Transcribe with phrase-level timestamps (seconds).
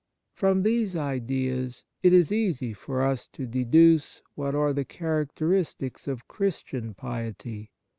[0.33, 6.27] From these ideas it is easy for us to deduce what are the characteristics of
[6.27, 7.69] Christian piety.